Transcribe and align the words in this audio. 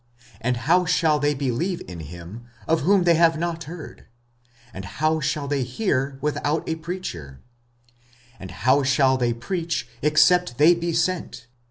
and 0.41 0.57
how 0.65 0.83
shall 0.83 1.19
they 1.19 1.35
believe 1.35 1.79
in 1.87 1.99
him 1.99 2.45
of 2.67 2.81
whom 2.81 3.03
they 3.03 3.13
have 3.13 3.37
not 3.37 3.65
heard? 3.65 4.07
and 4.73 4.83
how 4.97 5.19
shall 5.19 5.47
they 5.47 5.61
hear 5.61 6.17
without 6.21 6.67
a 6.67 6.73
preacher? 6.75 7.39
45:010:015 8.37 8.37
And 8.39 8.51
how 8.51 8.81
shall 8.81 9.17
they 9.17 9.31
preach, 9.31 9.87
except 10.01 10.57
they 10.57 10.73
be 10.73 10.91
sent? 10.91 11.45